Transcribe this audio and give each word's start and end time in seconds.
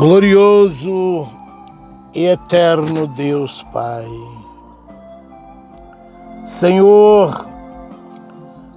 Glorioso 0.00 1.28
e 2.14 2.24
eterno 2.24 3.06
Deus 3.06 3.62
Pai. 3.70 4.08
Senhor, 6.46 7.46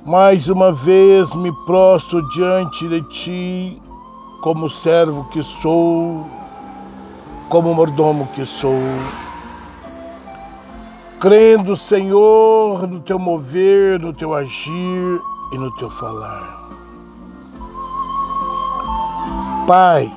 mais 0.05 0.49
uma 0.49 0.73
vez 0.73 1.33
me 1.33 1.49
prostro 1.65 2.27
diante 2.31 2.89
de 2.89 3.01
Ti, 3.03 3.81
como 4.41 4.67
servo 4.67 5.23
que 5.29 5.41
sou, 5.41 6.27
como 7.47 7.73
mordomo 7.73 8.27
que 8.35 8.45
sou, 8.45 8.81
crendo, 11.21 11.77
Senhor, 11.77 12.85
no 12.85 12.99
Teu 12.99 13.17
mover, 13.17 13.97
no 13.97 14.11
Teu 14.11 14.33
agir 14.33 15.21
e 15.53 15.57
no 15.57 15.73
Teu 15.77 15.89
falar. 15.89 16.67
Pai, 19.65 20.11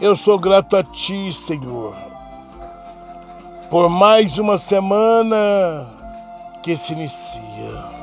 eu 0.00 0.14
sou 0.14 0.38
grato 0.38 0.76
a 0.76 0.82
Ti, 0.82 1.32
Senhor, 1.32 1.94
por 3.70 3.88
mais 3.88 4.38
uma 4.38 4.58
semana 4.58 5.86
que 6.62 6.76
se 6.76 6.92
inicia. 6.92 7.96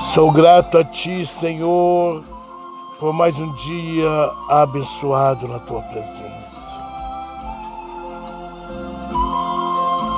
Sou 0.00 0.30
grato 0.30 0.78
a 0.78 0.84
Ti, 0.84 1.24
Senhor, 1.24 2.22
por 2.98 3.12
mais 3.12 3.34
um 3.36 3.52
dia 3.54 4.30
abençoado 4.48 5.48
na 5.48 5.58
Tua 5.60 5.82
presença. 5.82 6.70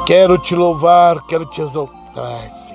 Quero 0.07 0.37
Te 0.39 0.55
louvar, 0.57 1.23
quero 1.23 1.47
Te 1.47 1.61
exaltar, 1.61 2.51
Senhor. 2.51 2.72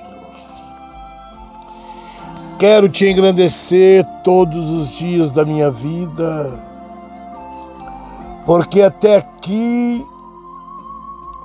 Quero 2.58 2.88
te 2.88 3.08
engrandecer 3.08 4.04
todos 4.24 4.72
os 4.72 4.98
dias 4.98 5.30
da 5.30 5.44
minha 5.44 5.70
vida, 5.70 6.52
porque 8.44 8.82
até 8.82 9.18
aqui 9.18 10.04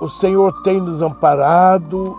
o 0.00 0.08
Senhor 0.08 0.52
tem 0.62 0.80
nos 0.80 1.00
amparado, 1.00 2.18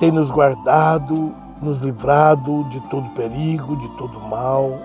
tem 0.00 0.10
nos 0.10 0.28
guardado, 0.28 1.32
nos 1.62 1.78
livrado 1.78 2.64
de 2.64 2.80
todo 2.88 3.08
perigo, 3.10 3.76
de 3.76 3.88
todo 3.90 4.18
mal. 4.22 4.76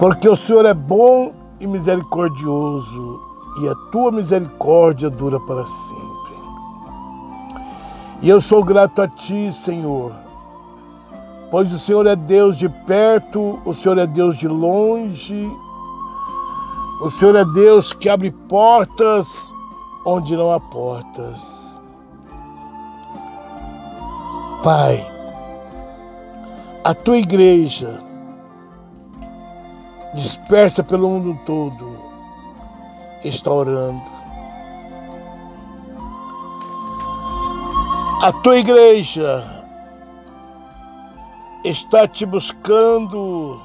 Porque 0.00 0.28
o 0.28 0.34
Senhor 0.34 0.66
é 0.66 0.74
bom 0.74 1.32
e 1.60 1.66
misericordioso, 1.68 3.20
e 3.62 3.68
a 3.68 3.74
tua 3.92 4.10
misericórdia 4.10 5.08
dura 5.10 5.38
para 5.38 5.64
sempre. 5.64 6.34
E 8.20 8.28
eu 8.28 8.40
sou 8.40 8.64
grato 8.64 9.00
a 9.00 9.06
ti, 9.06 9.52
Senhor 9.52 10.25
pois 11.50 11.72
o 11.72 11.78
Senhor 11.78 12.06
é 12.06 12.16
Deus 12.16 12.58
de 12.58 12.68
perto, 12.68 13.60
o 13.64 13.72
Senhor 13.72 13.98
é 13.98 14.06
Deus 14.06 14.36
de 14.36 14.48
longe, 14.48 15.50
o 17.02 17.08
Senhor 17.08 17.36
é 17.36 17.44
Deus 17.44 17.92
que 17.92 18.08
abre 18.08 18.30
portas 18.30 19.54
onde 20.04 20.36
não 20.36 20.52
há 20.52 20.60
portas. 20.60 21.80
Pai, 24.62 25.04
a 26.84 26.94
tua 26.94 27.18
igreja, 27.18 28.02
dispersa 30.14 30.82
pelo 30.82 31.08
mundo 31.08 31.38
todo, 31.44 31.96
está 33.24 33.52
orando. 33.52 34.02
A 38.22 38.32
tua 38.32 38.58
igreja, 38.58 39.55
está 41.68 42.06
te 42.06 42.24
buscando. 42.24 43.60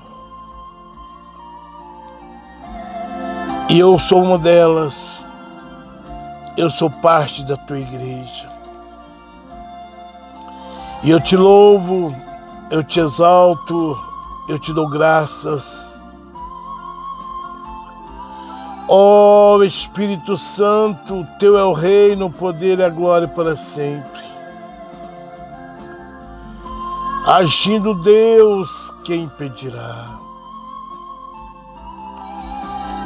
E 3.69 3.79
eu 3.79 3.97
sou 3.99 4.23
uma 4.23 4.37
delas. 4.37 5.29
Eu 6.57 6.69
sou 6.69 6.89
parte 6.89 7.43
da 7.43 7.55
tua 7.55 7.79
igreja. 7.79 8.51
E 11.03 11.09
eu 11.09 11.19
te 11.19 11.35
louvo, 11.35 12.15
eu 12.69 12.83
te 12.83 12.99
exalto, 12.99 13.97
eu 14.49 14.59
te 14.59 14.73
dou 14.73 14.89
graças. 14.89 15.99
Ó 18.87 19.55
oh, 19.55 19.63
Espírito 19.63 20.35
Santo, 20.35 21.25
teu 21.39 21.57
é 21.57 21.63
o 21.63 21.71
reino, 21.71 22.25
o 22.25 22.31
poder 22.31 22.79
e 22.79 22.83
a 22.83 22.89
glória 22.89 23.27
para 23.27 23.55
sempre. 23.55 24.30
Agindo 27.31 27.93
Deus, 27.93 28.93
quem 29.05 29.23
impedirá? 29.23 30.19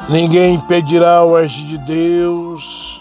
Ninguém 0.09 0.55
impedirá 0.55 1.23
o 1.23 1.35
agir 1.35 1.67
de 1.67 1.77
Deus, 1.77 2.99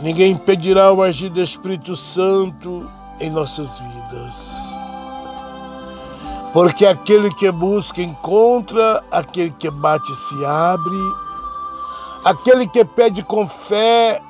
ninguém 0.00 0.32
impedirá 0.32 0.90
o 0.94 1.02
agir 1.02 1.28
do 1.28 1.42
Espírito 1.42 1.94
Santo 1.94 2.90
em 3.20 3.28
nossas 3.28 3.78
vidas. 3.78 4.78
Porque 6.54 6.86
aquele 6.86 7.30
que 7.34 7.50
busca 7.50 8.00
encontra, 8.00 9.04
aquele 9.10 9.50
que 9.50 9.70
bate 9.70 10.16
se 10.16 10.42
abre, 10.46 10.98
aquele 12.24 12.66
que 12.66 12.82
pede 12.82 13.22
com 13.22 13.46
fé 13.46 14.22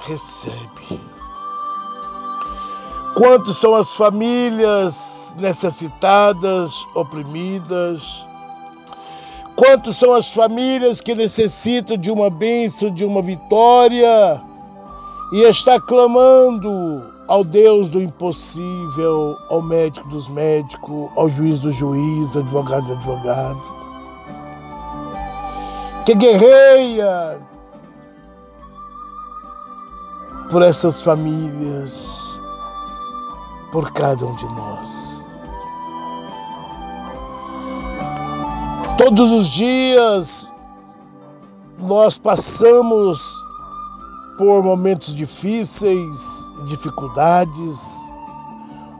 recebe. 0.00 1.19
Quantos 3.14 3.58
são 3.58 3.74
as 3.74 3.92
famílias 3.92 5.34
necessitadas, 5.38 6.86
oprimidas? 6.94 8.26
Quantos 9.56 9.96
são 9.96 10.14
as 10.14 10.30
famílias 10.30 11.00
que 11.00 11.14
necessitam 11.14 11.96
de 11.96 12.10
uma 12.10 12.30
bênção, 12.30 12.90
de 12.90 13.04
uma 13.04 13.20
vitória 13.20 14.40
e 15.32 15.42
está 15.42 15.80
clamando 15.80 17.04
ao 17.28 17.44
Deus 17.44 17.90
do 17.90 18.00
impossível, 18.00 19.36
ao 19.50 19.60
médico 19.60 20.08
dos 20.08 20.28
médicos, 20.28 21.10
ao 21.16 21.28
juiz 21.28 21.60
do 21.60 21.70
juiz, 21.70 22.36
advogado 22.36 22.86
do 22.86 22.92
advogado, 22.92 23.62
que 26.06 26.14
guerreia 26.14 27.40
por 30.50 30.62
essas 30.62 31.02
famílias 31.02 32.29
por 33.70 33.90
cada 33.92 34.26
um 34.26 34.34
de 34.34 34.46
nós. 34.46 35.26
Todos 38.98 39.32
os 39.32 39.48
dias 39.48 40.52
nós 41.78 42.18
passamos 42.18 43.42
por 44.36 44.62
momentos 44.62 45.16
difíceis, 45.16 46.50
dificuldades, 46.66 48.10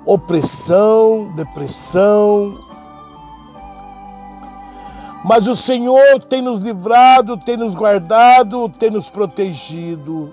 opressão, 0.07 1.31
depressão. 1.37 2.59
Mas 5.25 5.49
o 5.49 5.55
Senhor 5.55 6.19
tem 6.29 6.41
nos 6.41 6.61
livrado, 6.61 7.37
tem 7.37 7.57
nos 7.57 7.75
guardado, 7.75 8.69
tem 8.69 8.91
nos 8.91 9.11
protegido. 9.11 10.33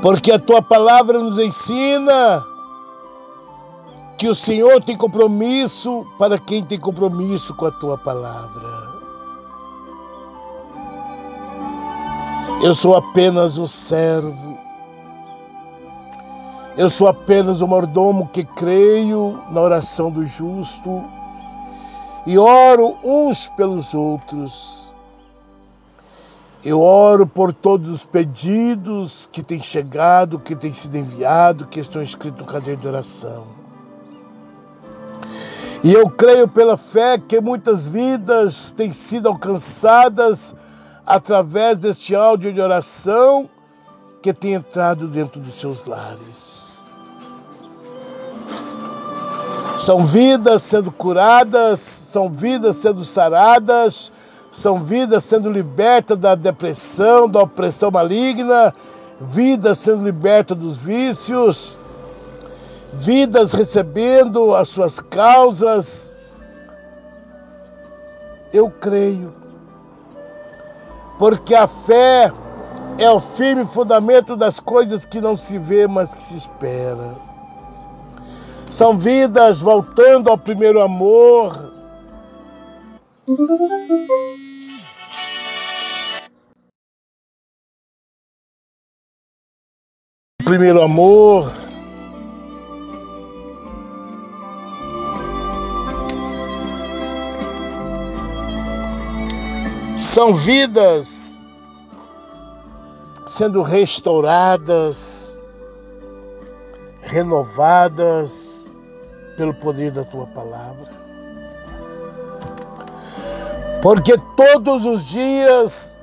Porque 0.00 0.30
a 0.30 0.38
tua 0.38 0.62
palavra 0.62 1.18
nos 1.18 1.38
ensina 1.38 2.44
que 4.16 4.28
o 4.28 4.34
Senhor 4.34 4.82
tem 4.82 4.96
compromisso 4.96 6.06
para 6.18 6.38
quem 6.38 6.64
tem 6.64 6.78
compromisso 6.78 7.54
com 7.54 7.66
a 7.66 7.70
tua 7.70 7.98
palavra. 7.98 8.66
Eu 12.62 12.74
sou 12.74 12.96
apenas 12.96 13.58
um 13.58 13.66
servo. 13.66 14.58
Eu 16.76 16.88
sou 16.88 17.08
apenas 17.08 17.60
um 17.60 17.66
mordomo 17.66 18.28
que 18.32 18.44
creio 18.44 19.38
na 19.50 19.60
oração 19.60 20.10
do 20.10 20.24
justo 20.24 21.04
e 22.24 22.38
oro 22.38 22.96
uns 23.02 23.48
pelos 23.48 23.94
outros 23.94 24.87
eu 26.68 26.82
oro 26.82 27.26
por 27.26 27.50
todos 27.50 27.90
os 27.90 28.04
pedidos 28.04 29.26
que 29.32 29.42
têm 29.42 29.60
chegado, 29.60 30.38
que 30.38 30.54
têm 30.54 30.74
sido 30.74 30.98
enviados, 30.98 31.66
que 31.70 31.80
estão 31.80 32.02
escritos 32.02 32.40
no 32.40 32.46
caderno 32.46 32.82
de 32.82 32.86
oração. 32.86 33.46
E 35.82 35.92
eu 35.92 36.10
creio 36.10 36.46
pela 36.46 36.76
fé 36.76 37.16
que 37.16 37.40
muitas 37.40 37.86
vidas 37.86 38.72
têm 38.72 38.92
sido 38.92 39.28
alcançadas 39.28 40.54
através 41.06 41.78
deste 41.78 42.14
áudio 42.14 42.52
de 42.52 42.60
oração 42.60 43.48
que 44.20 44.34
tem 44.34 44.52
entrado 44.52 45.08
dentro 45.08 45.40
dos 45.40 45.54
seus 45.54 45.86
lares. 45.86 46.80
São 49.78 50.06
vidas 50.06 50.62
sendo 50.64 50.92
curadas, 50.92 51.80
são 51.80 52.28
vidas 52.28 52.76
sendo 52.76 53.02
saradas, 53.04 54.12
são 54.50 54.82
vidas 54.82 55.24
sendo 55.24 55.50
libertas 55.50 56.18
da 56.18 56.34
depressão, 56.34 57.28
da 57.28 57.42
opressão 57.42 57.90
maligna, 57.90 58.72
vidas 59.20 59.78
sendo 59.78 60.04
libertas 60.04 60.56
dos 60.56 60.76
vícios, 60.76 61.76
vidas 62.92 63.52
recebendo 63.52 64.54
as 64.54 64.68
suas 64.68 65.00
causas. 65.00 66.16
Eu 68.52 68.70
creio, 68.70 69.34
porque 71.18 71.54
a 71.54 71.68
fé 71.68 72.32
é 72.98 73.10
o 73.10 73.20
firme 73.20 73.64
fundamento 73.66 74.34
das 74.34 74.58
coisas 74.58 75.04
que 75.04 75.20
não 75.20 75.36
se 75.36 75.58
vê, 75.58 75.86
mas 75.86 76.14
que 76.14 76.22
se 76.22 76.36
espera. 76.36 77.16
São 78.70 78.98
vidas 78.98 79.60
voltando 79.60 80.28
ao 80.28 80.36
primeiro 80.36 80.82
amor. 80.82 81.72
Primeiro 90.48 90.82
amor. 90.82 91.52
São 99.98 100.34
vidas 100.34 101.46
sendo 103.26 103.60
restauradas, 103.60 105.38
renovadas 107.02 108.74
pelo 109.36 109.52
poder 109.52 109.90
da 109.90 110.04
tua 110.04 110.26
palavra. 110.28 110.88
Porque 113.82 114.16
todos 114.34 114.86
os 114.86 115.04
dias 115.04 115.97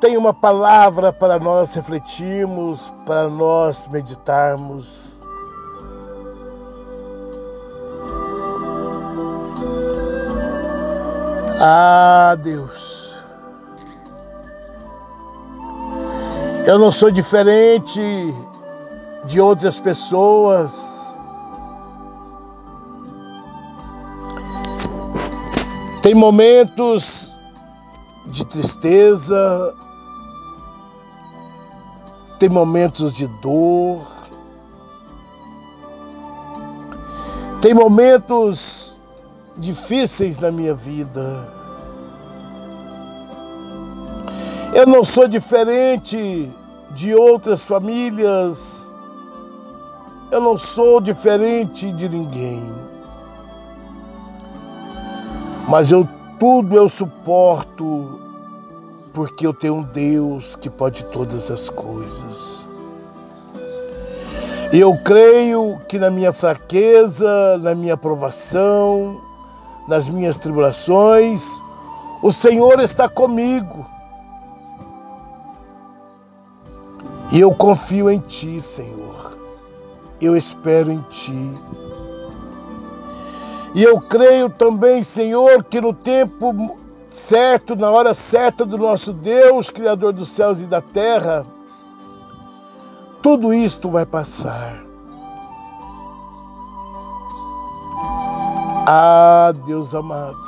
tem 0.00 0.16
uma 0.16 0.32
palavra 0.32 1.12
para 1.12 1.38
nós 1.38 1.74
refletirmos, 1.74 2.92
para 3.04 3.28
nós 3.28 3.88
meditarmos. 3.88 5.22
Ah, 11.60 12.36
Deus. 12.40 13.14
Eu 16.66 16.78
não 16.78 16.92
sou 16.92 17.10
diferente 17.10 18.00
de 19.24 19.40
outras 19.40 19.80
pessoas. 19.80 21.18
Tem 26.02 26.14
momentos 26.14 27.36
de 28.26 28.44
tristeza, 28.44 29.74
tem 32.38 32.48
momentos 32.48 33.14
de 33.14 33.26
dor, 33.26 34.06
tem 37.60 37.74
momentos 37.74 39.00
difíceis 39.56 40.38
na 40.38 40.52
minha 40.52 40.74
vida. 40.74 41.56
Eu 44.72 44.86
não 44.86 45.02
sou 45.02 45.26
diferente 45.26 46.48
de 46.92 47.14
outras 47.14 47.64
famílias. 47.64 48.94
Eu 50.30 50.40
não 50.40 50.56
sou 50.56 51.00
diferente 51.00 51.90
de 51.92 52.08
ninguém. 52.08 52.62
Mas 55.66 55.90
eu 55.90 56.06
tudo 56.38 56.76
eu 56.76 56.88
suporto 56.88 58.27
porque 59.18 59.44
eu 59.44 59.52
tenho 59.52 59.74
um 59.78 59.82
Deus 59.82 60.54
que 60.54 60.70
pode 60.70 61.04
todas 61.06 61.50
as 61.50 61.68
coisas. 61.68 62.68
E 64.72 64.78
eu 64.78 64.96
creio 64.98 65.76
que 65.88 65.98
na 65.98 66.08
minha 66.08 66.32
fraqueza, 66.32 67.58
na 67.58 67.74
minha 67.74 67.96
provação, 67.96 69.20
nas 69.88 70.08
minhas 70.08 70.38
tribulações, 70.38 71.60
o 72.22 72.30
Senhor 72.30 72.78
está 72.78 73.08
comigo. 73.08 73.84
E 77.32 77.40
eu 77.40 77.52
confio 77.52 78.08
em 78.08 78.20
Ti, 78.20 78.60
Senhor. 78.60 79.36
Eu 80.20 80.36
espero 80.36 80.92
em 80.92 81.00
Ti. 81.10 81.52
E 83.74 83.82
eu 83.82 84.00
creio 84.00 84.48
também, 84.48 85.02
Senhor, 85.02 85.64
que 85.64 85.80
no 85.80 85.92
tempo 85.92 86.78
certo, 87.08 87.74
na 87.74 87.90
hora 87.90 88.14
certa 88.14 88.64
do 88.64 88.78
nosso 88.78 89.12
Deus, 89.12 89.70
Criador 89.70 90.12
dos 90.12 90.28
céus 90.28 90.60
e 90.60 90.66
da 90.66 90.80
terra, 90.80 91.46
tudo 93.22 93.52
isto 93.52 93.90
vai 93.90 94.06
passar. 94.06 94.80
Ah, 98.86 99.52
Deus 99.66 99.94
amado, 99.94 100.38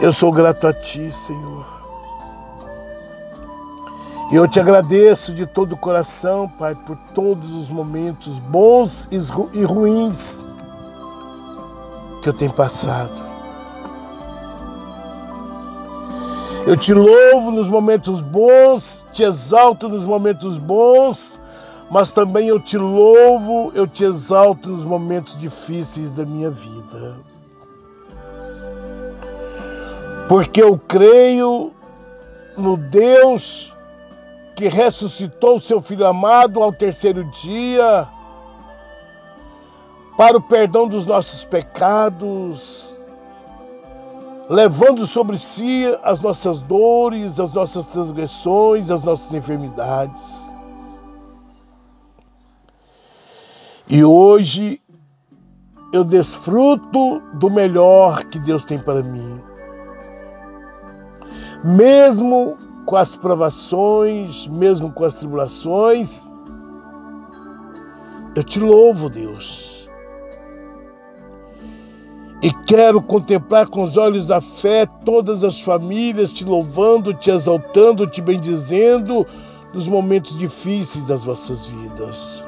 eu 0.00 0.12
sou 0.12 0.30
grato 0.30 0.66
a 0.66 0.72
Ti, 0.72 1.10
Senhor. 1.10 1.76
E 4.30 4.34
eu 4.34 4.48
te 4.48 4.58
agradeço 4.58 5.32
de 5.32 5.46
todo 5.46 5.74
o 5.74 5.76
coração, 5.76 6.48
Pai, 6.58 6.74
por 6.74 6.96
todos 7.14 7.54
os 7.54 7.70
momentos 7.70 8.40
bons 8.40 9.08
e 9.52 9.62
ruins 9.62 10.44
que 12.22 12.28
eu 12.28 12.32
tenho 12.32 12.52
passado. 12.52 13.25
Eu 16.66 16.76
te 16.76 16.92
louvo 16.92 17.52
nos 17.52 17.68
momentos 17.68 18.20
bons, 18.20 19.06
te 19.12 19.22
exalto 19.22 19.88
nos 19.88 20.04
momentos 20.04 20.58
bons, 20.58 21.38
mas 21.88 22.12
também 22.12 22.48
eu 22.48 22.58
te 22.58 22.76
louvo, 22.76 23.70
eu 23.72 23.86
te 23.86 24.02
exalto 24.02 24.70
nos 24.70 24.84
momentos 24.84 25.38
difíceis 25.38 26.12
da 26.12 26.26
minha 26.26 26.50
vida. 26.50 27.20
Porque 30.28 30.60
eu 30.60 30.76
creio 30.76 31.70
no 32.56 32.76
Deus 32.76 33.72
que 34.56 34.66
ressuscitou 34.66 35.60
seu 35.60 35.80
Filho 35.80 36.04
amado 36.04 36.60
ao 36.60 36.72
terceiro 36.72 37.22
dia, 37.30 38.08
para 40.16 40.36
o 40.36 40.42
perdão 40.42 40.88
dos 40.88 41.06
nossos 41.06 41.44
pecados, 41.44 42.95
levando 44.48 45.04
sobre 45.06 45.38
si 45.38 45.84
as 46.02 46.20
nossas 46.20 46.60
dores, 46.60 47.40
as 47.40 47.52
nossas 47.52 47.86
transgressões, 47.86 48.90
as 48.90 49.02
nossas 49.02 49.32
enfermidades. 49.32 50.50
E 53.88 54.04
hoje 54.04 54.80
eu 55.92 56.04
desfruto 56.04 57.20
do 57.34 57.48
melhor 57.50 58.24
que 58.24 58.38
Deus 58.38 58.64
tem 58.64 58.78
para 58.78 59.02
mim. 59.02 59.40
Mesmo 61.64 62.56
com 62.84 62.96
as 62.96 63.16
provações, 63.16 64.46
mesmo 64.46 64.92
com 64.92 65.04
as 65.04 65.14
tribulações. 65.14 66.30
Eu 68.34 68.44
te 68.44 68.60
louvo, 68.60 69.08
Deus. 69.08 69.85
E 72.42 72.50
quero 72.66 73.00
contemplar 73.00 73.68
com 73.68 73.82
os 73.82 73.96
olhos 73.96 74.26
da 74.26 74.40
fé 74.40 74.86
todas 75.04 75.42
as 75.42 75.60
famílias 75.60 76.30
te 76.30 76.44
louvando, 76.44 77.14
te 77.14 77.30
exaltando, 77.30 78.06
te 78.06 78.20
bendizendo 78.20 79.26
nos 79.72 79.88
momentos 79.88 80.38
difíceis 80.38 81.06
das 81.06 81.24
vossas 81.24 81.66
vidas. 81.66 82.44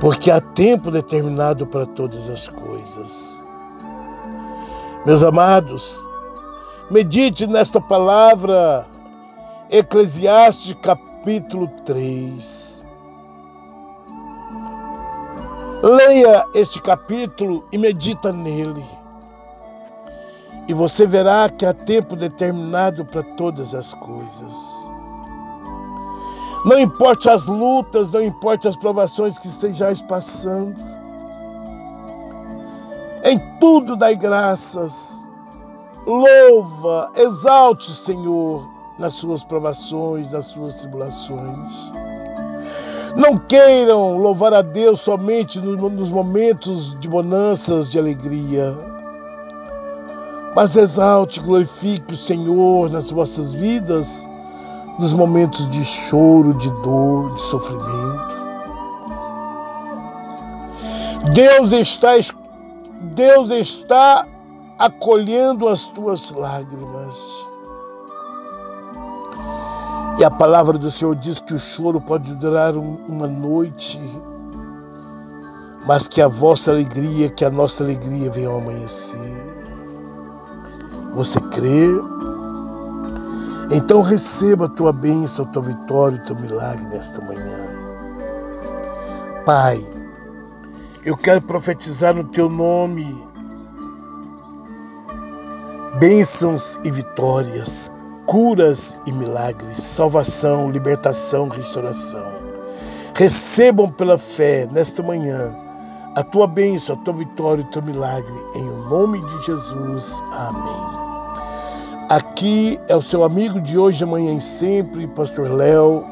Porque 0.00 0.30
há 0.30 0.40
tempo 0.40 0.90
determinado 0.90 1.66
para 1.66 1.86
todas 1.86 2.28
as 2.28 2.48
coisas. 2.48 3.42
Meus 5.06 5.22
amados, 5.22 6.02
Medite 6.90 7.46
nesta 7.46 7.80
palavra, 7.80 8.84
Eclesiastes 9.70 10.76
capítulo 10.82 11.66
3. 11.86 12.86
Leia 15.82 16.46
este 16.54 16.80
capítulo 16.80 17.64
e 17.70 17.78
medita 17.78 18.32
nele. 18.32 18.84
E 20.66 20.72
você 20.72 21.06
verá 21.06 21.48
que 21.48 21.66
há 21.66 21.74
tempo 21.74 22.16
determinado 22.16 23.04
para 23.04 23.22
todas 23.22 23.74
as 23.74 23.92
coisas. 23.94 24.90
Não 26.64 26.78
importe 26.78 27.28
as 27.28 27.46
lutas, 27.46 28.10
não 28.10 28.22
importe 28.22 28.66
as 28.66 28.76
provações 28.76 29.38
que 29.38 29.46
estejais 29.46 30.00
passando. 30.00 30.74
Em 33.22 33.38
tudo 33.60 33.96
dai 33.96 34.16
graças 34.16 35.28
Louva, 36.06 37.10
exalte 37.16 37.90
o 37.90 37.94
Senhor 37.94 38.62
nas 38.98 39.14
suas 39.14 39.42
provações, 39.42 40.30
nas 40.32 40.46
suas 40.46 40.74
tribulações. 40.74 41.90
Não 43.16 43.38
queiram 43.38 44.18
louvar 44.18 44.52
a 44.52 44.62
Deus 44.62 45.00
somente 45.00 45.60
nos 45.60 46.10
momentos 46.10 46.98
de 46.98 47.08
bonanças, 47.08 47.90
de 47.90 47.98
alegria. 47.98 48.76
Mas 50.54 50.76
exalte, 50.76 51.40
glorifique 51.40 52.14
o 52.14 52.16
Senhor 52.16 52.90
nas 52.90 53.10
vossas 53.10 53.54
vidas 53.54 54.26
nos 54.98 55.12
momentos 55.12 55.68
de 55.68 55.84
choro, 55.84 56.54
de 56.54 56.70
dor, 56.82 57.34
de 57.34 57.42
sofrimento. 57.42 58.34
Deus 61.32 61.72
está, 61.72 62.10
Deus 63.14 63.50
está 63.50 64.26
acolhendo 64.78 65.68
as 65.68 65.86
tuas 65.86 66.30
lágrimas. 66.30 67.43
E 70.18 70.24
a 70.24 70.30
palavra 70.30 70.78
do 70.78 70.90
Senhor 70.90 71.14
diz 71.16 71.40
que 71.40 71.54
o 71.54 71.58
choro 71.58 72.00
pode 72.00 72.34
durar 72.36 72.74
uma 72.76 73.26
noite, 73.26 74.00
mas 75.86 76.06
que 76.06 76.22
a 76.22 76.28
vossa 76.28 76.70
alegria, 76.70 77.28
que 77.28 77.44
a 77.44 77.50
nossa 77.50 77.82
alegria 77.82 78.30
venha 78.30 78.48
ao 78.48 78.58
amanhecer. 78.58 79.18
Você 81.14 81.40
crê? 81.40 81.88
Então 83.72 84.02
receba 84.02 84.66
a 84.66 84.68
tua 84.68 84.92
bênção, 84.92 85.44
a 85.44 85.48
tua 85.48 85.62
vitória, 85.62 86.18
o 86.18 86.24
teu 86.24 86.36
milagre 86.36 86.84
nesta 86.86 87.20
manhã. 87.20 87.74
Pai, 89.44 89.84
eu 91.04 91.16
quero 91.16 91.42
profetizar 91.42 92.14
no 92.14 92.24
teu 92.24 92.48
nome 92.48 93.04
bênçãos 95.98 96.80
e 96.84 96.90
vitórias, 96.90 97.92
curas 98.26 98.96
e 99.06 99.12
milagres, 99.12 99.82
salvação, 99.82 100.70
libertação, 100.70 101.48
restauração. 101.48 102.26
Recebam 103.14 103.88
pela 103.88 104.18
fé 104.18 104.66
nesta 104.70 105.02
manhã 105.02 105.54
a 106.16 106.22
tua 106.22 106.46
bênção, 106.46 106.96
a 106.96 106.98
tua 107.04 107.14
vitória 107.14 107.62
e 107.62 107.64
o 107.64 107.70
teu 107.70 107.82
milagre, 107.82 108.34
em 108.56 108.68
o 108.68 108.88
nome 108.88 109.20
de 109.20 109.46
Jesus. 109.46 110.22
Amém. 110.32 111.04
Aqui 112.10 112.78
é 112.88 112.96
o 112.96 113.02
seu 113.02 113.24
amigo 113.24 113.60
de 113.60 113.78
hoje, 113.78 114.04
amanhã 114.04 114.34
e 114.34 114.40
sempre, 114.40 115.06
Pastor 115.08 115.50
Léo, 115.50 116.04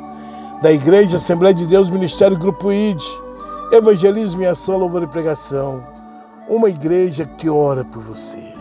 da 0.62 0.72
Igreja 0.72 1.16
Assembleia 1.16 1.54
de 1.54 1.66
Deus, 1.66 1.90
Ministério 1.90 2.38
Grupo 2.38 2.72
ID, 2.72 3.02
Evangelismo 3.72 4.42
e 4.42 4.46
Ação, 4.46 4.78
Louvor 4.78 5.02
e 5.02 5.06
Pregação, 5.06 5.84
uma 6.48 6.68
igreja 6.68 7.24
que 7.24 7.48
ora 7.48 7.84
por 7.84 8.02
você. 8.02 8.51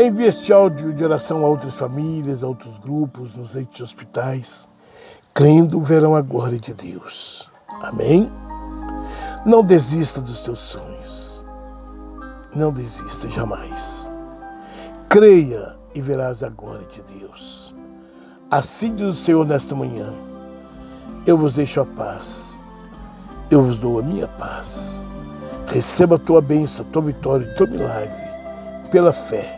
Envie 0.00 0.26
este 0.26 0.52
áudio 0.52 0.92
de 0.92 1.02
oração 1.02 1.44
a 1.44 1.48
outras 1.48 1.76
famílias, 1.76 2.44
a 2.44 2.46
outros 2.46 2.78
grupos, 2.78 3.34
nos 3.34 3.54
leitos 3.54 3.78
de 3.78 3.82
hospitais, 3.82 4.68
crendo 5.34 5.80
verão 5.80 6.14
a 6.14 6.22
glória 6.22 6.56
de 6.56 6.72
Deus. 6.72 7.50
Amém? 7.82 8.30
Não 9.44 9.60
desista 9.60 10.20
dos 10.20 10.40
teus 10.40 10.60
sonhos. 10.60 11.44
Não 12.54 12.72
desista 12.72 13.28
jamais. 13.28 14.08
Creia 15.08 15.74
e 15.96 16.00
verás 16.00 16.44
a 16.44 16.48
glória 16.48 16.86
de 16.86 17.02
Deus. 17.18 17.74
Assim 18.52 18.94
diz 18.94 19.04
o 19.04 19.12
Senhor 19.12 19.44
nesta 19.44 19.74
manhã: 19.74 20.14
Eu 21.26 21.36
vos 21.36 21.54
deixo 21.54 21.80
a 21.80 21.84
paz, 21.84 22.60
eu 23.50 23.60
vos 23.64 23.80
dou 23.80 23.98
a 23.98 24.02
minha 24.02 24.28
paz. 24.28 25.08
Receba 25.66 26.14
a 26.14 26.20
tua 26.20 26.40
bênção, 26.40 26.86
a 26.86 26.92
tua 26.92 27.02
vitória 27.02 27.44
e 27.44 27.50
o 27.50 27.56
teu 27.56 27.66
milagre 27.66 28.28
pela 28.92 29.12
fé. 29.12 29.57